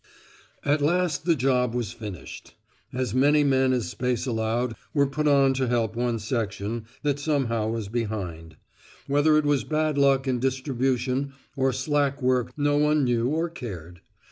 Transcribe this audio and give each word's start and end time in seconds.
At 0.65 0.81
last 0.81 1.25
the 1.25 1.35
job 1.35 1.75
was 1.75 1.91
finished. 1.91 2.55
As 2.91 3.13
many 3.13 3.43
men 3.43 3.71
as 3.71 3.87
space 3.91 4.25
allowed 4.25 4.73
were 4.95 5.05
put 5.05 5.27
on 5.27 5.53
to 5.53 5.67
help 5.67 5.95
one 5.95 6.17
section 6.17 6.85
that 7.03 7.19
somehow 7.19 7.67
was 7.67 7.87
behind; 7.87 8.55
whether 9.05 9.37
it 9.37 9.45
was 9.45 9.63
bad 9.63 9.99
luck 9.99 10.27
in 10.27 10.39
distribution 10.39 11.33
or 11.55 11.71
slack 11.71 12.19
work 12.19 12.49
no 12.57 12.77
one 12.77 13.03
knew 13.03 13.27
or 13.29 13.47
cared. 13.47 14.01